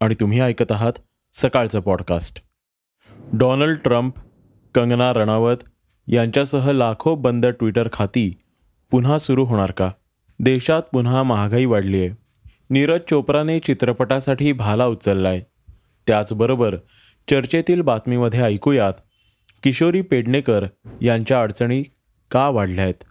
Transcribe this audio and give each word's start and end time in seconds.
आणि 0.00 0.14
तुम्ही 0.20 0.40
ऐकत 0.40 0.72
आहात 0.72 0.92
सकाळचं 1.34 1.80
podcast. 1.80 2.42
Donald 3.32 3.78
Trump 3.84 4.14
Kangana 4.74 5.12
Ranaut 5.12 5.56
यांच्यासह 6.06 6.70
लाखो 6.70 7.14
बंद 7.14 7.46
ट्विटर 7.46 7.88
खाती 7.92 8.38
पुन्हा 8.90 9.18
सुरू 9.18 9.44
होणार 9.44 9.70
का? 9.70 9.90
देशात 10.40 10.82
पुन्हा 10.82 11.22
महागाई 11.22 11.64
वाढली 11.64 12.00
आहे 12.00 12.10
नीरज 12.70 13.00
चोप्राने 13.10 13.58
चित्रपटासाठी 13.58 14.52
भाला 14.52 14.86
उचललाय. 14.86 15.40
त्याचबरोबर 16.06 16.76
चर्चेतील 17.30 17.80
बातमीमध्ये 17.80 18.40
ऐकूयात 18.40 18.92
किशोरी 19.62 20.00
पेडणेकर 20.00 20.66
यांच्या 21.02 21.42
अडचणी 21.42 21.82
का 22.30 22.48
वाढल्या 22.48 22.84
आहेत 22.84 23.04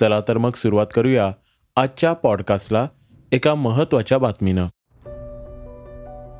चला 0.00 0.20
तर 0.28 0.38
मग 0.38 0.50
सुरुवात 0.50 0.86
करूया 0.94 1.32
आजच्या 1.76 2.12
पॉडकास्टला 2.12 2.88
एका 3.32 3.54
महत्त्वाच्या 3.54 4.18
बातमीनं. 4.18 4.66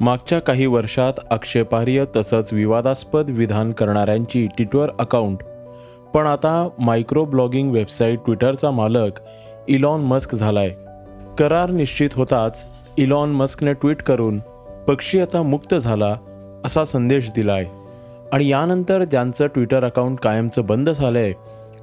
मागच्या 0.05 0.39
काही 0.39 0.67
वर्षात 0.67 1.13
आक्षेपार्ह 1.31 2.05
तसंच 2.17 2.53
विवादास्पद 2.53 3.25
विधान 3.29 3.73
करणाऱ्यांची 3.73 4.47
ट्विटर 4.47 4.91
अकाउंट 4.99 5.43
पण 6.15 6.27
आता 6.27 6.69
मायक्रो 6.79 7.25
ब्लॉगिंग 7.25 7.71
वेबसाईट 7.71 8.19
ट्विटरचा 8.19 8.71
मालक 8.71 9.21
इलॉन 9.69 10.01
मस्क 10.01 10.35
झालाय. 10.35 10.71
करार 11.39 11.71
निश्चित 11.71 12.11
होताच 12.15 12.67
इलॉन 12.97 13.33
मस्कने 13.33 13.73
ट्विट 13.73 14.03
करून 14.03 14.39
पक्षी 14.89 15.21
आता 15.21 15.43
मुक्त 15.43 15.75
झाला 15.75 16.17
असा 16.65 16.85
संदेश 16.85 17.31
दिलाय. 17.31 17.65
आणि 18.33 18.49
यानंतर 18.49 19.05
ज्यांचं 19.05 19.47
ट्विटर 19.47 19.85
अकाउंट 19.85 20.19
कायमचं 20.19 20.67
बंद 20.67 20.91
झालंय 20.91 21.33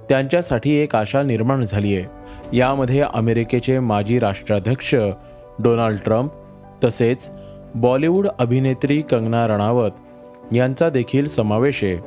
त्यांच्यासाठी 0.10 0.76
एक 0.76 0.96
आशा 0.96 1.24
निर्माण 1.24 1.64
झाली 1.64 1.98
आहे 1.98 2.06
यामध्ये 2.58 3.02
अमेरिकेचे 3.14 3.80
माजी 3.80 4.20
राष्ट्राध्यक्ष 4.20 4.96
डोनाल्ड 5.60 6.00
ट्रम्प 6.04 6.32
तसेच 6.84 7.30
बॉलिवूड 7.76 8.28
अभिनेत्री 8.40 9.02
कंगना 9.02 9.48
रणावत 9.48 9.92
यांचा 10.56 10.90
देखील 10.90 11.28
समावेश 11.28 11.84
आहे. 11.84 11.98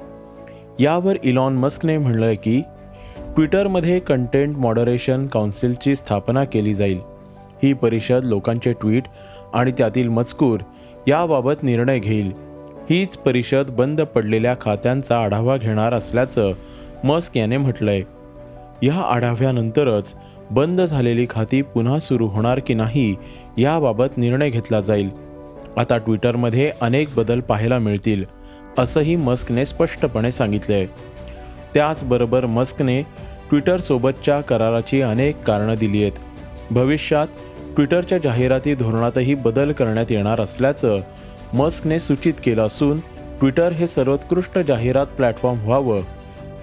यावर 0.78 1.16
इलॉन 1.24 1.52
मस्कने 1.52 1.98
म्हणलं 1.98 2.32
की 2.34 2.62
ट्विटरमध्ये 3.18 3.98
कंटेंट 3.98 4.56
मॉडरेशन 4.56 5.26
काउन्सिलची 5.26 5.96
स्थापना 5.96 6.44
केली 6.44 6.74
जाईल. 6.74 7.00
ही 7.62 7.72
परिषद 7.72 8.20
लोकांचे 8.24 8.72
ट्विट 8.72 9.02
आणि 9.54 9.72
त्यातील 9.78 10.08
मजकूर 10.08 10.60
याबाबत 11.08 11.62
निर्णय 11.62 11.98
घेईल. 11.98 12.32
हीच 12.90 13.16
परिषद 13.16 13.66
बंद 13.70 14.00
पडलेल्या 14.00 14.54
खात्यांचा 14.60 15.18
आढावा 15.18 15.56
घेणार 15.56 15.94
असल्याचं 15.94 16.52
मस्क 17.04 17.36
याने 17.36 17.56
म्हटलंय. 17.56 18.02
या 18.82 18.94
आढाव्यानंतरच 18.94 20.14
बंद 20.50 20.80
झालेली 20.80 21.26
खाती 21.30 21.62
पुन्हा 21.62 21.98
सुरू 21.98 22.26
होणार 22.26 22.58
की 22.58 22.74
नाही 22.74 23.16
याबाबत 23.58 24.18
निर्णय 24.18 24.50
घेतला 24.50 24.80
जाईल. 24.80 25.24
आता 25.76 25.96
ट्विटरमध्ये 25.98 26.72
अनेक 26.80 27.08
बदल 27.16 27.40
पाहायला 27.40 27.78
मिळतील 27.78 28.24
असंही 28.78 29.16
मस्कने 29.16 29.66
स्पष्टपणे 29.66 30.32
सांगितले 30.32 30.86
त्याचबरोबर 31.74 32.46
मस्कने 32.46 33.02
ट्विटरसोबतच्या 33.50 34.40
कराराची 34.40 35.00
अनेक 35.02 35.42
कारणं 35.42 35.74
दिली 35.74 36.02
आहेत. 36.02 36.12
भविष्यात 36.70 37.26
ट्विटरच्या 37.76 38.18
जाहिराती 38.18 38.74
धोरणातही 38.74 39.34
बदल 39.34 39.72
करण्यात 39.72 40.06
येणार 40.10 40.40
असल्याचं 40.40 40.96
मस्कने 41.52 42.00
सूचित 42.00 42.34
केलं 42.44 42.66
असून 42.66 43.00
ट्विटर 43.40 43.72
हे 43.72 43.86
सर्वोत्कृष्ट 43.86 44.58
जाहिरात 44.58 45.06
प्लॅटफॉर्म 45.06 45.58
व्हावं 45.64 46.00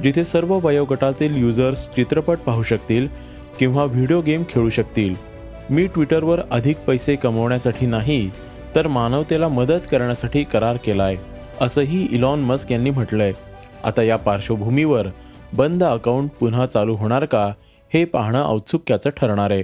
जिथे 0.03 0.23
सर्व 0.23 0.59
वयोगटातील 0.63 1.35
युजर्स 1.35 1.89
चित्रपट 1.95 2.37
पाहू 2.37 2.63
शकतील 2.63 3.07
किंवा 3.59 3.83
व्हिडिओ 3.83 4.21
गेम 4.21 4.43
खेळू 4.49 4.69
शकतील. 4.69 5.15
मी 5.69 5.85
ट्विटरवर 5.87 6.41
अधिक 6.51 6.77
पैसे 6.77 7.15
कमवण्यासाठी 7.15 7.85
नाही 7.85 8.29
तर 8.75 8.87
मानवतेला 8.87 9.47
मदत 9.47 9.87
करण्यासाठी 9.91 10.43
करार 10.43 10.77
केलाय 10.85 11.15
असंही 11.61 12.07
इलॉन 12.11 12.39
मस्क 12.39 12.71
यांनी 12.71 12.89
म्हटलंय. 12.89 13.33
आता 13.83 14.03
या 14.03 14.17
पार्श्वभूमीवर 14.17 15.07
बंद 15.53 15.83
अकाउंट 15.83 16.29
पुन्हा 16.39 16.65
चालू 16.65 16.95
होणार 16.95 17.25
का 17.25 17.53
हे 17.93 18.05
पाहणं 18.05 18.43
औत्सुक्याचं 18.43 19.09
ठरणार 19.09 19.51
आहे. 19.51 19.63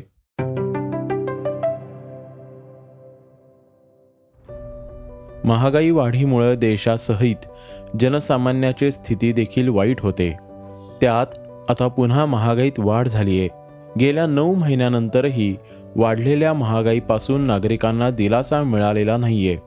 महागाई 5.45 5.89
वाढीमुळे 5.89 6.55
देशासहित 6.55 7.45
जनसामान्याची 7.99 8.91
स्थिती 8.91 9.31
देखील 9.31 9.69
वाईट 9.69 10.01
होते. 10.01 10.29
त्यात 11.01 11.37
आता 11.69 11.87
पुन्हा 11.87 12.25
महागाईत 12.25 12.79
वाढ 12.79 13.07
झाली 13.07 13.39
आहे 13.39 13.49
गेल्या 13.99 14.25
नऊ 14.25 14.53
महिन्यानंतरही 14.55 15.55
वाढलेल्या 15.97 16.53
महागाईपासून 16.53 17.41
नागरिकांना 17.41 18.09
दिलासा 18.09 18.63
मिळालेला 18.63 19.17
नाहीये. 19.17 19.57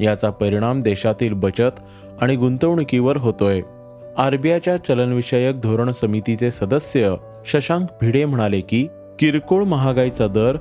याचा 0.00 0.30
परिणाम 0.30 0.82
देशातील 0.82 1.32
बचत 1.32 1.80
आणि 2.20 2.36
गुंतवणुकीवर 2.36 3.16
होतोय. 3.16 3.60
आरबीआयच्या 4.18 4.76
चलनविषयक 4.76 5.60
धोरण 5.60 5.92
समितीचे 5.92 6.50
सदस्य 6.50 7.14
शशांक 7.46 7.88
भिडे 8.00 8.24
म्हणाले 8.24 8.60
की 8.60 8.86
किरकोळ 9.18 9.64
महागाईचा 9.64 10.26
दर 10.26 10.56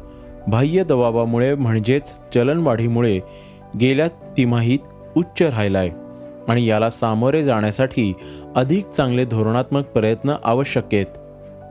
बाह्य 0.48 0.84
दबावामुळे 0.84 1.56
म्हणजेच 1.56 2.20
चलनवाढीमुळे 2.36 3.20
गेल्या 3.82 4.08
तिमाहीत 4.08 4.80
उच्च 5.18 5.42
राहिलाय 5.42 5.90
आणि 6.48 6.66
याला 6.66 6.90
सामोरे 6.90 7.44
जाण्यासाठी 7.44 8.14
अधिक 8.56 8.90
चांगले 8.90 9.26
धोरणात्मक 9.26 9.86
प्रयत्न 9.86 10.34
आवश्यक 10.44 10.84
आहेत. 10.94 11.06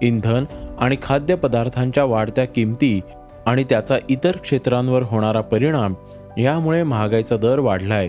इंधन 0.03 0.45
आणि 0.79 0.97
खाद्यपदार्थांच्या 1.03 2.05
वाढत्या 2.05 2.45
किमती 2.45 3.01
आणि 3.49 3.65
त्याचा 3.65 3.97
इतर 4.09 4.37
क्षेत्रांवर 4.37 5.03
होणारा 5.03 5.41
परिणाम 5.41 5.95
यामुळे 6.39 6.83
महागाईचा 6.83 7.37
दर 7.37 7.59
वाढलाय. 7.59 8.09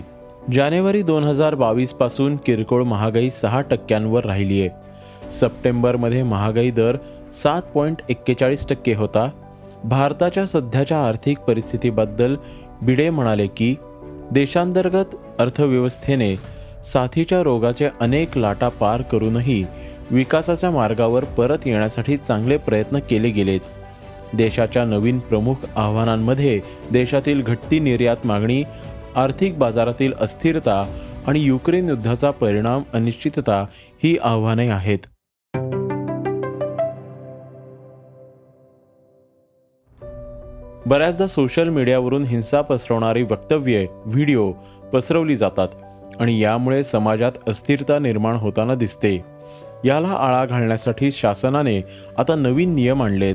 जानेवारी 0.52 1.02
दोन 1.02 1.24
हजार 1.24 1.54
बावीसपासून 1.54 2.36
किरकोळ 2.36 2.82
महागाई 2.84 3.30
सहा 3.30 3.60
टक्क्यांवर 3.60 4.24
राहिली 4.24 4.60
आहे. 4.60 4.70
सप्टेंबरमध्ये 5.30 6.22
महागाई 6.22 6.70
दर 6.70 6.96
सात 7.32 7.62
पॉईंट 7.62 8.02
एक्केचाळीस 8.08 8.68
टक्के 8.68 8.94
होता. 8.94 9.30
भारताच्या 9.84 10.46
सध्याच्या 10.46 11.02
आर्थिक 11.04 11.38
परिस्थितीबद्दल 11.38 12.36
बिडे 12.82 13.10
म्हणाले 13.10 13.46
की 13.46 13.74
देशांतर्गत 14.30 15.16
अर्थव्यवस्थेने 15.38 16.34
साथीच्या 16.92 17.42
रोगाचे 17.42 17.88
अनेक 18.00 18.38
लाटा 18.38 18.68
पार 18.68 19.02
करूनही 19.02 19.64
विकासाच्या 20.10 20.70
मार्गावर 20.70 21.24
परत 21.24 21.66
येण्यासाठी 21.66 22.16
चांगले 22.16 22.56
प्रयत्न 22.56 22.98
केले 22.98 23.30
गेलेत. 23.30 23.60
देशाच्या 24.34 24.84
नवीन 24.84 25.18
प्रमुख 25.18 25.54
आव्हानांमध्ये 25.76 26.60
देशातील 26.92 27.42
घटती 27.42 27.80
निर्यात 27.80 28.16
मागणी 28.24 28.64
आर्थिक 29.16 29.58
बाजारातील 29.58 30.12
अस्थिरता 30.20 30.98
आणि 31.26 31.40
युक्रेन 31.40 31.88
युद्धाचा 31.88 32.30
परिणाम 32.30 32.82
अनिश्चितता 32.92 33.66
ही 34.02 34.18
आव्हाने 34.22 34.68
आहेत. 34.68 34.98
बऱ्याचदा 40.86 41.26
सोशल 41.26 41.68
मीडियावरून 41.68 42.24
हिंसा 42.24 42.60
पसरवणारी 42.60 43.22
वक्तव्ये 43.22 43.86
व्हिडिओ 44.06 44.52
पसरवली 44.92 45.36
जातात 45.36 45.68
आणि 46.20 46.40
यामुळे 46.40 46.82
समाजात 46.82 47.32
अस्थिरता 47.48 47.98
निर्माण 47.98 48.36
होताना 48.36 48.74
दिसते. 48.74 49.24
याला 49.84 50.08
आळा 50.08 50.46
घालण्यासाठी 50.46 51.10
शासनाने 51.10 51.80
आता 52.18 52.34
नवीन 52.34 52.74
नियम 52.74 53.02
आणलेत. 53.02 53.34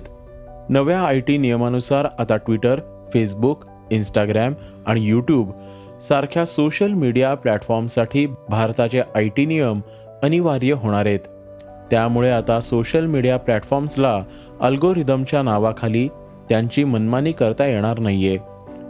नव्या 0.69 1.01
आय 1.01 1.19
टी 1.19 1.37
नियमानुसार 1.37 2.07
आता 2.19 2.37
ट्विटर 2.37 2.79
फेसबुक 3.13 3.63
इंस्टाग्रॅम 3.91 4.53
आणि 4.85 5.01
यूट्यूब 5.03 5.51
सारख्या 6.01 6.45
सोशल 6.45 6.91
मीडिया 6.91 7.33
प्लॅटफॉर्मसाठी 7.33 8.25
भारताचे 8.25 9.01
आय 9.15 9.27
टी 9.27 9.45
नियम 9.45 9.79
अनिवार्य 10.23 10.73
होणार 10.73 11.05
आहेत. 11.05 11.19
त्यामुळे 11.91 12.29
आता 12.29 12.59
सोशल 12.61 13.05
मीडिया 13.05 13.37
प्लॅटफॉर्म्सला 13.37 14.23
अल्गोरिदमच्या 14.59 15.41
नावाखाली 15.41 16.07
त्यांची 16.49 16.83
मनमानी 16.83 17.31
करता 17.31 17.65
येणार 17.65 17.99
नाहीये. 17.99 18.37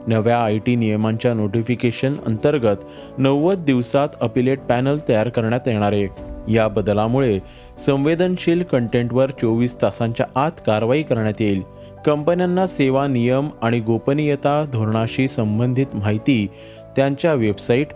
नव्या 0.07 0.44
आय 0.44 0.57
टी 0.57 0.75
नियमांच्या 0.75 1.33
नोटिफिकेशन 1.33 2.16
अंतर्गत 2.25 2.78
नव्वद 3.18 3.57
दिवसात 3.57 4.10
अपिलेट 4.21 4.60
पॅनल 4.60 4.98
तयार 5.10 5.30
करण्यात 5.30 5.68
येणार 5.68 5.94
आहे. 5.94 6.35
या 6.47 6.68
बदलामुळे 6.68 7.39
संवेदनशील 7.86 8.63
कंटेंटवर 8.63 9.30
चोवीस 9.30 9.81
तासांच्या 9.81 10.25
आत 10.36 10.51
कारवाई 10.65 11.03
करण्यात 11.03 11.42
येईल. 11.42 11.62
कंपन्यांना 12.06 12.68
सेवा 12.68 13.07
नियम 13.07 13.50
आणि 13.62 13.80
गोपनीयता 13.80 14.65
धोरणाशी 14.74 15.27
संबंधित 15.27 15.86
माहिती 15.94 16.47
त्यांच्या 16.95 17.33
वेबसाईट 17.33 17.88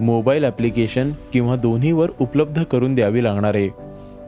मोबाईल 0.00 0.44
ॲप्लिकेशन 0.44 1.12
किंवा 1.32 1.56
दोन्हीवर 1.56 2.10
उपलब्ध 2.20 2.62
करून 2.62 2.94
द्यावी 2.94 3.24
लागणार 3.24 3.54
आहे. 3.54 3.68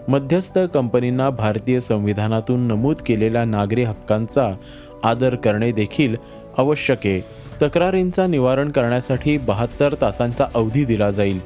मध्यस्थ 0.08 0.58
कंपनींना 0.58 1.30
भारतीय 1.30 1.80
संविधानातून 1.80 2.60
नमूद 2.60 2.96
केलेल्या 3.06 3.44
नागरी 3.44 3.82
हक्कांचा 3.82 4.54
आदर 5.02 5.34
करणे 5.34 5.72
देखील 5.72 6.14
आवश्यक 6.58 6.98
आहे. 7.04 7.20
तक्रारींचा 7.62 8.26
निवारण 8.26 8.70
करण्यासाठी 8.70 9.38
बहात्तर 9.38 9.94
तासांचा 10.00 10.46
अवधी 10.54 10.84
दिला 10.84 11.10
जाईल. 11.10 11.40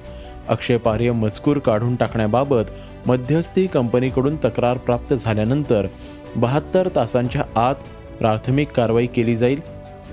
अक्षयपार्य 0.49 1.13
मजकूर 1.13 1.59
काढून 1.59 1.97
टाकण्याबाबत 1.97 2.71
मध्यस्थी 3.07 3.67
कंपनीकडून 3.67 4.37
तक्रार 4.37 4.77
प्राप्त 4.77 5.15
झाल्यानंतर 5.15 5.87
बहात्तर 6.37 6.89
तासांच्या 6.97 7.43
आत 7.57 7.75
प्राथमिक 8.19 8.71
कारवाई 8.71 9.07
केली 9.07 9.37
जाईल. 9.37 9.61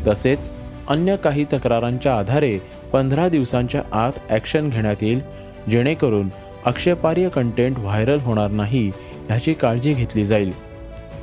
तसेच 0.08 0.52
अन्य 0.88 1.16
काही 1.16 1.46
तक्रारांच्या 1.54 2.18
आधारे 2.18 2.58
पंधरा 2.94 3.28
दिवसांच्या 3.30 3.82
आत 3.92 4.12
ॲक्शन 4.30 4.70
घेण्यात 4.70 5.04
येईल 5.04 5.22
जेणेकरून 5.72 6.30
अक्षयपार्य 6.66 7.30
कंटेंट 7.30 7.78
व्हायरल 7.80 8.20
होणार 8.20 8.52
नाही 8.52 8.88
ह्याची 9.28 9.54
काळजी 9.54 9.94
घेतली 9.94 10.26
जाईल. 10.26 10.52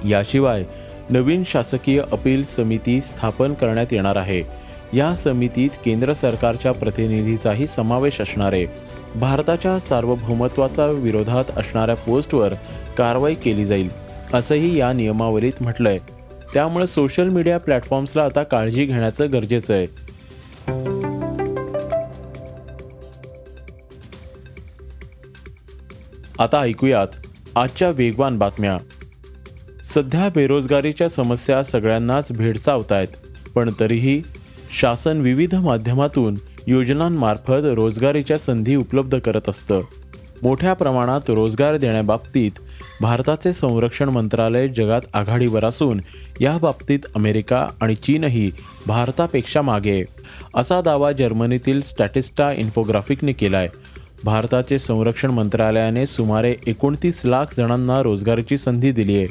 याशिवाय 0.05 0.65
नवीन 1.11 1.43
शासकीय 1.47 2.01
अपील 2.13 2.45
समिती 2.45 3.01
स्थापन 3.01 3.55
करण्यात 3.55 3.93
येणार 3.93 4.17
आहे. 4.17 4.43
या 4.95 5.15
समितीत 5.15 5.71
केंद्र 5.85 6.13
सरकारच्या 6.13 6.73
प्रतिनिधीचाही 6.73 7.67
समावेश 7.67 8.21
असणार 8.21 8.53
आहे. 8.53 8.65
भारताच्या 9.15 9.79
सार्वभौमत्वाचा 9.79 10.87
विरोधात 10.87 11.45
असणाऱ्या 11.57 11.95
पोस्टवर 11.95 12.53
कारवाई 12.99 13.35
केली 13.35 13.67
जाईल 13.67 13.89
असंही 14.35 14.77
या 14.77 14.93
नियमावलीत 14.93 15.53
म्हटलंय. 15.61 15.99
त्यामुळे 16.55 16.87
सोशल 16.87 17.29
मीडिया 17.29 17.59
प्लॅटफॉर्म्सला 17.59 18.23
आता 18.23 18.43
काळजी 18.43 18.85
घेण्याचं 18.85 19.33
गरजेचं 19.33 19.75
आहे. 19.75 19.87
आता 26.39 26.61
ऐकूयात 26.61 27.07
आजच्या 27.57 27.91
वेगवान 27.91 28.39
बातम्या. 28.39 28.79
सध्या 29.85 30.29
बेरोजगारीच्या 30.35 31.09
समस्या 31.09 31.63
सगळ्यांनाच 31.63 32.29
भेडसावत 32.31 32.93
आहेत 32.93 33.09
पण 33.55 33.71
तरीही 33.81 34.23
शासन 34.81 35.21
विविध 35.21 35.55
माध्यमातून 35.55 36.35
योजनांमार्फत 36.67 37.65
रोजगारीच्या 37.65 38.39
संधी 38.39 38.77
उपलब्ध 38.77 39.19
करत 39.19 39.49
असतं. 39.49 39.81
मोठ्या 40.43 40.73
प्रमाणात 40.73 41.21
रोजगार 41.29 41.77
देण्याबाबतीत 41.77 42.51
भारताचे 43.01 43.53
संरक्षण 43.53 44.09
मंत्रालय 44.09 44.69
जगात 44.69 45.01
आघाडीवर 45.13 45.65
असून 45.65 46.01
या 46.41 46.59
बाबतीत 46.63 46.99
अमेरिका 47.15 47.69
आणि 47.81 47.95
चीनही 47.95 48.51
भारतापेक्षा 48.87 49.63
मागे. 49.63 50.05
असा 50.55 50.81
दावा 50.81 51.13
जर्मनीतील 51.13 51.81
स्टॅटिस्टा 51.81 52.53
इन्फोग्राफिकने 52.53 53.33
केला 53.33 53.59
आहे 53.59 53.69
भारताचे 54.25 54.79
संरक्षण 54.79 55.31
मंत्रालयाने 55.31 56.07
सुमारे 56.07 56.55
एकोणतीस 56.67 57.23
लाख 57.25 57.47
जणांना 57.57 58.03
रोजगाराची 58.03 58.59
संधी 58.59 58.93
दिली 58.93 59.17
आहे. 59.17 59.27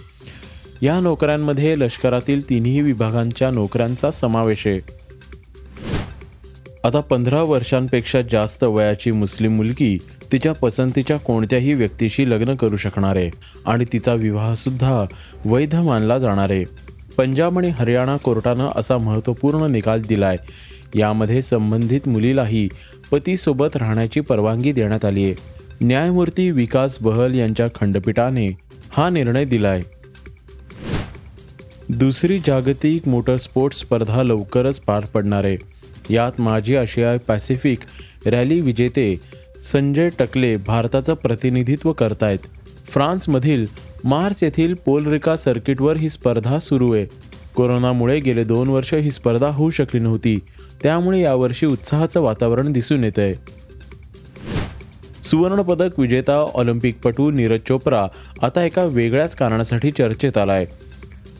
या 0.82 1.00
नोकऱ्यांमध्ये 1.00 1.80
लष्करातील 1.80 2.50
तिन्ही 2.50 2.82
विभागांच्या 2.82 3.52
नोकऱ्यांचा 3.52 4.12
समावेश 4.12 4.68
आहे. 4.68 5.05
आता 6.86 7.00
पंधरा 7.00 7.42
वर्षांपेक्षा 7.42 8.22
जास्त 8.22 8.64
वयाची 8.64 9.12
मुस्लिम 9.12 9.56
मुलगी 9.56 9.98
तिच्या 10.32 10.54
पसंतीच्या 10.54 11.18
कोणत्याही 11.18 11.74
व्यक्तीशी 11.74 12.30
लग्न 12.30 12.56
करू 12.56 12.78
शकणार 12.78 13.16
आहे 13.16 13.30
आणि 13.66 13.86
तिचा 13.94 14.14
विवाहसुद्धा 14.14 15.06
वैध 15.46 15.76
मानला 15.76 16.18
जाणार 16.18 16.52
आहे. 16.52 16.66
पंजाब 17.18 17.58
आणि 17.58 17.70
हरियाणा 17.70 18.18
कोर्टानं 18.18 18.70
असा 18.76 18.98
महत्त्वपूर्ण 18.98 19.72
निकाल 19.72 20.02
दिलाय. 20.02 20.38
यामध्ये 20.96 21.42
संबंधित 21.42 22.08
मुलीलाही 22.08 22.70
पतीसोबत 23.12 23.76
राहण्याची 23.76 24.20
परवानगी 24.20 24.72
देण्यात 24.72 25.06
आली 25.06 25.24
आहे. 25.24 25.36
न्यायमूर्ती 25.82 26.52
विकास 26.52 26.98
बहल 27.02 27.36
यांच्या 27.36 27.68
खंडपीठाने 27.68 28.48
हा 28.90 29.10
निर्णय 29.10 29.46
दिलाय. 29.46 29.82
दुसरी 31.90 32.40
जागतिक 32.40 33.08
मोटरस्पोर्ट 33.08 33.74
स्पर्धा 33.74 34.24
लवकरच 34.24 34.80
पार 34.80 35.06
पडणार 35.06 35.44
आहे. 35.44 35.75
यात 36.10 36.40
माजी 36.40 36.75
आशिया 36.75 37.16
पॅसिफिक 37.28 37.80
रॅली 38.25 38.62
विजेते 38.62 39.16
संजय 39.72 40.10
टकले 40.19 40.56
भारताचं 40.57 41.13
प्रतिनिधित्व 41.13 41.92
करतायत. 41.92 42.40
फ्रान्समधील 42.90 43.66
मार्च 44.04 44.44
येथील 44.44 44.74
पोलरिका 44.74 45.36
सर्किटवर 45.38 45.98
ही 45.98 46.10
स्पर्धा 46.10 46.60
सुरू 46.60 46.94
आहे. 46.94 47.06
कोरोनामुळे 47.56 48.19
गेले 48.19 48.44
दोन 48.44 48.68
वर्ष 48.68 48.94
ही 48.94 49.12
स्पर्धा 49.12 49.48
होऊ 49.48 49.69
शकली 49.69 50.02
नव्हती. 50.02 50.40
त्यामुळे 50.84 51.22
यावर्षी 51.22 51.66
उत्साहाचं 51.66 52.22
वातावरण 52.22 52.72
दिसून 52.72 53.04
येत 53.04 53.19
आहे 53.19 53.34
सुवर्णपदक 55.24 56.00
विजेता 56.00 56.34
ऑलिम्पिकपटू 56.54 57.31
नीरज 57.31 57.60
चोप्रा 57.68 58.08
आता 58.42 58.63
एका 58.63 58.84
वेगळ्याच 58.84 59.36
कारणासाठी 59.36 59.92
चर्चेत 59.92 60.38
आलाय. 60.38 60.66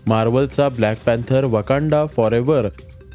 मार्वलचा 0.08 0.70
ब्लॅक 0.70 0.98
पॅन्थर 1.06 1.44
वकांडा 1.44 2.06
फॉरेव्हर 2.06 2.68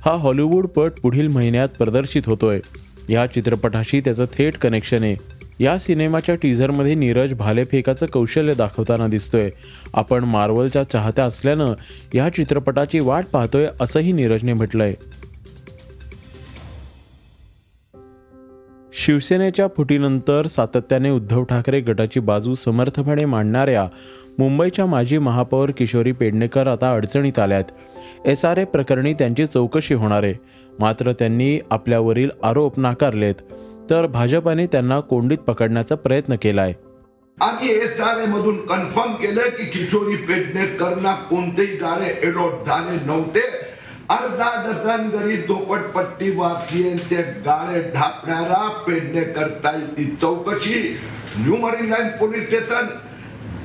हा 0.05 0.13
हॉलिवूड 0.13 0.67
पट 0.67 0.91
पुढील 1.03 1.29
महिन्यात 1.29 1.69
प्रदर्शित 1.69 2.23
होतोय. 2.27 2.61
या 3.09 3.27
चित्रपटाशी 3.27 4.01
त्याचं 4.01 4.25
थेट 4.25 4.57
कनेक्शन 4.57 5.03
आहे. 5.03 5.17
या 5.65 5.79
सिनेमाच्या 5.79 6.35
टीझरमध्ये 6.35 6.95
नीरज 6.95 7.35
भालेफेकाचं 7.35 8.07
कौशल्य 8.07 8.53
दाखवताना 8.53 9.07
दिसतोय. 9.07 9.51
आपण 9.95 10.25
मार्वलच्या 10.25 10.85
चाहत्या 10.85 11.25
असल्यानं 11.25 11.75
या 12.15 12.29
चित्रपटाची 12.29 13.01
वाट 13.01 13.27
पाहतोय 13.33 13.67
असंही 13.81 14.13
नीरजने 14.13 14.53
म्हटलंय. 14.53 14.95
शिवसेनेच्या 18.93 19.67
फुटीनंतर 19.77 20.47
सातत्याने 20.47 21.11
उद्धव 21.11 21.43
ठाकरे 21.43 21.81
गटाची 21.81 22.21
बाजू 22.21 22.55
समर्थपणे 22.55 23.25
मांडणाऱ्या 23.25 23.89
मुंबईच्या 24.39 24.87
माजी 24.87 25.19
महापौर 25.19 25.71
किशोरी 25.71 26.13
पेडणेकर 26.13 26.67
आता 26.67 26.93
अडचणीत 26.93 27.39
आल्यात. 27.39 27.65
एस 28.25 28.45
आर 28.45 28.59
ए 28.59 28.65
प्रकरणी 28.65 29.13
त्यांची 29.13 29.47
चौकशी 29.47 29.95
होणार 29.95 30.23
आहे. 30.23 30.35
मात्र 30.79 31.13
त्यांनी 31.13 31.61
आपल्यावरील 31.71 32.31
आरोप 32.43 32.79
नाकारलेत. 32.79 33.35
तर 33.91 34.07
भाजपाने 34.07 34.67
त्यांना 34.67 35.01
कोंडीत 35.01 35.39
पकडण्याचा 35.39 35.95
प्रयत्न 35.95 36.37
केलाय. 36.43 36.73
आम्ही 37.41 37.71
एस 37.71 38.01
आर 38.01 38.21
ए 38.21 38.27
मधून 38.27 38.67
कन्फर्म 38.67 39.13
केलं 39.13 39.41
की 39.41 39.65
किशोरी 39.65 40.17
पेडणेकरना 40.17 41.15
कोणतेही 41.15 41.77
दारे 41.77 42.29
एडोट 42.29 42.53
झाले 42.67 43.07
नव्हते. 43.07 43.70
अर्धा 44.11 44.49
डझन 44.63 45.09
गरीब 45.11 45.49
झोपडपट्टी 45.49 46.31
वासियांचे 46.37 47.23
गाळे 47.47 47.83
ढापणारा 47.93 48.69
पेडणेकरता 48.87 49.73
ती 49.97 50.05
चौकशी. 50.21 50.81
New 51.37 51.57
marine 51.57 51.89
line 51.91 52.09
police 52.19 52.47
station 52.47 52.87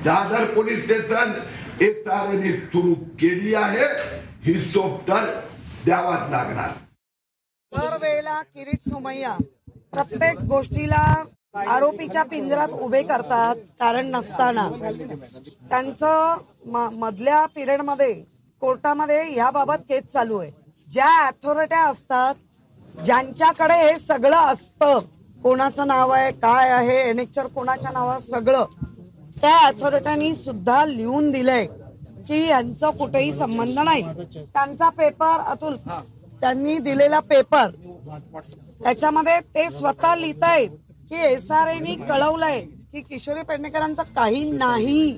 Dadar 0.06 0.44
police 0.56 0.84
station 0.84 1.32
S 1.86 2.08
R 2.08 2.34
एने 2.34 2.52
सुरू 2.58 2.94
केली 3.20 3.54
आहे. 3.56 3.86
ही 4.44 4.54
सोप 4.72 5.02
तर 5.08 5.26
द्यावाच 5.86 6.30
लागणार. 6.32 6.70
दरवेळेला 7.72 8.42
किरीट 8.44 8.82
सोमय्या 8.90 9.36
प्रत्येक 9.94 10.40
गोष्टीला 10.50 11.04
आरोपीच्या 11.70 12.24
पिंजरात 12.24 12.70
उभे 12.82 13.02
करतात 13.04 13.56
कारण 13.80 14.16
नसताना. 14.16 14.70
त्यांचं 15.70 16.38
मधल्या 17.00 17.46
पिरियडमध्ये 17.56 18.14
कोर्टामध्ये 18.62 19.36
याबाबत 19.36 19.78
केस 19.90 20.04
चालू 20.14 20.38
आहे. 20.38 20.52
ज्या 20.88 21.10
अथॉरिट्या 21.28 21.82
असतात 21.84 22.36
ज्यांच्याकडे 23.06 23.74
हे 23.78 23.98
सगळं 24.00 24.36
असतं 24.52 25.00
कोणाचं 25.44 25.88
नाव 25.88 26.10
आहे 26.12 26.32
काय 26.32 26.70
आहे 26.72 26.98
एनेक्चर 27.10 27.48
कोणाच्या 27.48 27.92
नावावर 27.92 28.20
सगळं 28.20 28.66
त्या 29.42 29.58
अथॉरिट्यांनी 29.68 30.34
सुद्धा 30.36 30.84
लिहून 30.86 31.30
दिलंय 31.32 31.66
की 32.28 32.46
यांचा 32.48 32.90
कुठेही 32.90 33.34
संबंध 33.34 33.80
नाही. 33.80 34.04
त्यांचा 34.54 34.90
पेपर 34.90 35.42
अतुल 35.48 35.76
त्यांनी 36.42 36.78
दिलेला 36.78 37.20
पेपर 37.20 37.70
त्याच्यामध्ये 38.84 39.40
ते 39.56 39.70
स्वतः 39.70 40.16
लिहितायत 40.16 40.70
की 41.10 41.22
एस 41.26 41.50
आर 41.52 41.68
एनी 41.68 41.96
कळवलंय 41.98 42.60
की 42.62 43.02
किशोरी 43.02 43.42
पेडणेकरांचं 43.44 44.04
काही 44.16 44.50
नाही. 44.52 45.18